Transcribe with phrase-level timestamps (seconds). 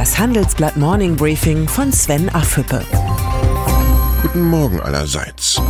[0.00, 2.82] Das Handelsblatt Morning Briefing von Sven Affüppe.
[4.22, 5.60] Guten Morgen allerseits.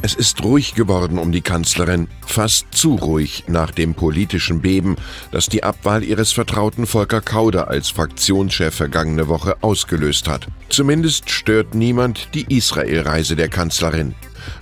[0.00, 4.94] Es ist ruhig geworden um die Kanzlerin, fast zu ruhig nach dem politischen Beben,
[5.32, 10.46] das die Abwahl ihres Vertrauten Volker Kauder als Fraktionschef vergangene Woche ausgelöst hat.
[10.68, 14.14] Zumindest stört niemand die Israelreise der Kanzlerin.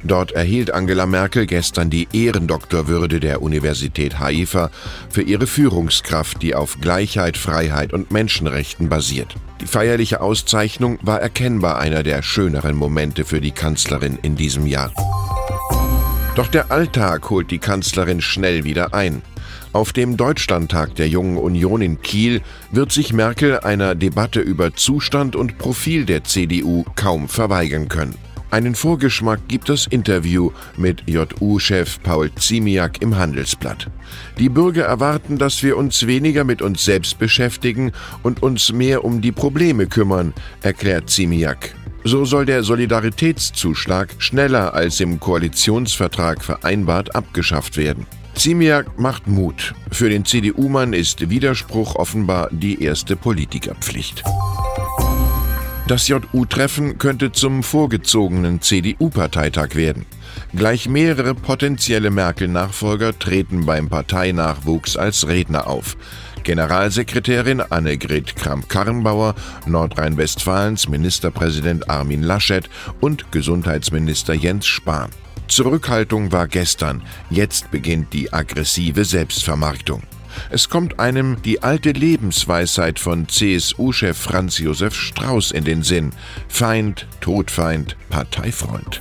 [0.03, 4.71] Dort erhielt Angela Merkel gestern die Ehrendoktorwürde der Universität Haifa
[5.09, 9.35] für ihre Führungskraft, die auf Gleichheit, Freiheit und Menschenrechten basiert.
[9.61, 14.93] Die feierliche Auszeichnung war erkennbar einer der schöneren Momente für die Kanzlerin in diesem Jahr.
[16.37, 19.23] Doch der Alltag holt die Kanzlerin schnell wieder ein.
[19.73, 22.41] Auf dem Deutschlandtag der Jungen Union in Kiel
[22.73, 28.17] wird sich Merkel einer Debatte über Zustand und Profil der CDU kaum verweigern können.
[28.51, 33.89] Einen Vorgeschmack gibt das Interview mit JU-Chef Paul Ziemiak im Handelsblatt.
[34.39, 37.93] Die Bürger erwarten, dass wir uns weniger mit uns selbst beschäftigen
[38.25, 41.75] und uns mehr um die Probleme kümmern, erklärt Ziemiak.
[42.03, 48.07] So soll der Solidaritätszuschlag schneller als im Koalitionsvertrag vereinbart abgeschafft werden.
[48.35, 49.75] Ziemiak macht Mut.
[49.93, 54.25] Für den CDU-Mann ist Widerspruch offenbar die erste Politikerpflicht.
[55.91, 60.07] Das JU-Treffen könnte zum vorgezogenen CDU-Parteitag werden.
[60.55, 65.97] Gleich mehrere potenzielle Merkel-Nachfolger treten beim Parteinachwuchs als Redner auf.
[66.45, 69.35] Generalsekretärin Annegret Kramp-Karrenbauer,
[69.67, 75.11] Nordrhein-Westfalens Ministerpräsident Armin Laschet und Gesundheitsminister Jens Spahn.
[75.49, 80.05] Zurückhaltung war gestern, jetzt beginnt die aggressive Selbstvermarktung.
[80.51, 86.11] Es kommt einem die alte Lebensweisheit von CSU-Chef Franz Josef Strauß in den Sinn.
[86.49, 89.01] Feind, Todfeind, Parteifreund.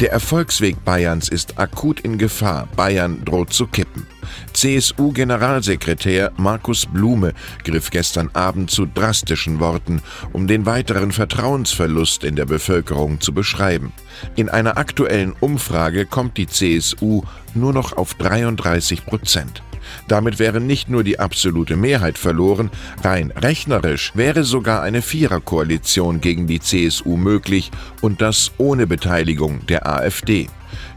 [0.00, 2.68] Der Erfolgsweg Bayerns ist akut in Gefahr.
[2.76, 4.06] Bayern droht zu kippen.
[4.52, 7.32] CSU-Generalsekretär Markus Blume
[7.64, 13.92] griff gestern Abend zu drastischen Worten, um den weiteren Vertrauensverlust in der Bevölkerung zu beschreiben.
[14.34, 17.22] In einer aktuellen Umfrage kommt die CSU
[17.54, 19.62] nur noch auf 33 Prozent.
[20.08, 22.70] Damit wäre nicht nur die absolute Mehrheit verloren,
[23.02, 27.70] rein rechnerisch wäre sogar eine Viererkoalition gegen die CSU möglich
[28.02, 30.48] und das ohne Beteiligung der AfD.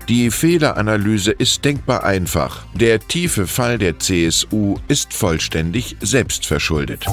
[0.10, 2.66] Die Fehleranalyse ist denkbar einfach.
[2.74, 7.06] Der tiefe Fall der CSU ist vollständig selbstverschuldet.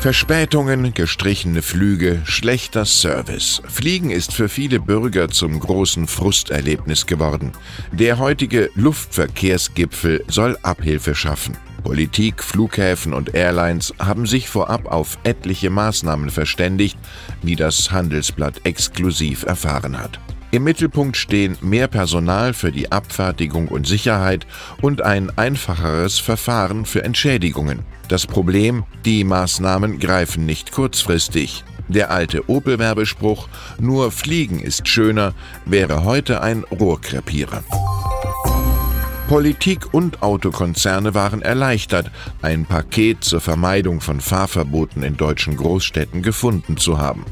[0.00, 3.62] Verspätungen, gestrichene Flüge, schlechter Service.
[3.68, 7.52] Fliegen ist für viele Bürger zum großen Frusterlebnis geworden.
[7.92, 11.56] Der heutige Luftverkehrsgipfel soll Abhilfe schaffen.
[11.84, 16.98] Politik, Flughäfen und Airlines haben sich vorab auf etliche Maßnahmen verständigt,
[17.40, 20.18] wie das Handelsblatt exklusiv erfahren hat.
[20.54, 24.46] Im Mittelpunkt stehen mehr Personal für die Abfertigung und Sicherheit
[24.82, 27.78] und ein einfacheres Verfahren für Entschädigungen.
[28.08, 31.64] Das Problem, die Maßnahmen greifen nicht kurzfristig.
[31.88, 33.48] Der alte Opel-Werbespruch
[33.80, 35.32] Nur Fliegen ist schöner
[35.64, 37.64] wäre heute ein Rohrkrepierer.
[39.32, 42.10] Politik und Autokonzerne waren erleichtert,
[42.42, 47.24] ein Paket zur Vermeidung von Fahrverboten in deutschen Großstädten gefunden zu haben.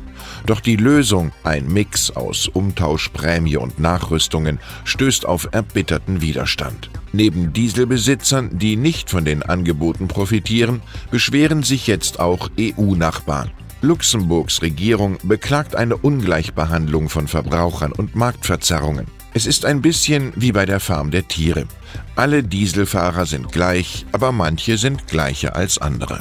[0.47, 6.89] Doch die Lösung, ein Mix aus Umtauschprämie und Nachrüstungen, stößt auf erbitterten Widerstand.
[7.13, 13.51] Neben Dieselbesitzern, die nicht von den Angeboten profitieren, beschweren sich jetzt auch EU-Nachbarn.
[13.83, 19.20] Luxemburgs Regierung beklagt eine Ungleichbehandlung von Verbrauchern und Marktverzerrungen.
[19.33, 21.67] Es ist ein bisschen wie bei der Farm der Tiere.
[22.17, 26.19] Alle Dieselfahrer sind gleich, aber manche sind gleicher als andere.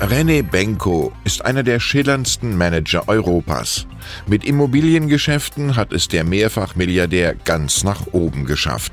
[0.00, 3.86] René Benko ist einer der schillerndsten Manager Europas.
[4.26, 8.92] Mit Immobiliengeschäften hat es der Mehrfachmilliardär ganz nach oben geschafft.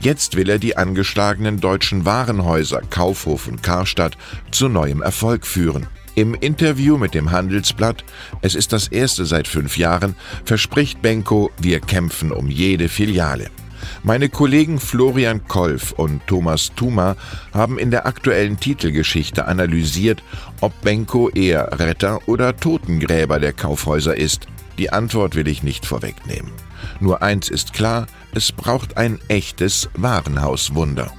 [0.00, 4.16] Jetzt will er die angeschlagenen deutschen Warenhäuser Kaufhof und Karstadt
[4.50, 5.86] zu neuem Erfolg führen.
[6.16, 8.02] Im Interview mit dem Handelsblatt,
[8.40, 10.16] es ist das erste seit fünf Jahren,
[10.46, 13.50] verspricht Benko, wir kämpfen um jede Filiale.
[14.02, 17.16] Meine Kollegen Florian Kolf und Thomas Thuma
[17.52, 20.22] haben in der aktuellen Titelgeschichte analysiert,
[20.62, 24.46] ob Benko eher Retter oder Totengräber der Kaufhäuser ist.
[24.78, 26.50] Die Antwort will ich nicht vorwegnehmen.
[26.98, 31.12] Nur eins ist klar, es braucht ein echtes Warenhauswunder.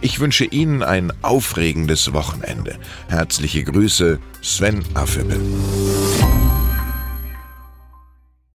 [0.00, 2.76] Ich wünsche Ihnen ein aufregendes Wochenende.
[3.08, 5.38] Herzliche Grüße, Sven Affebe.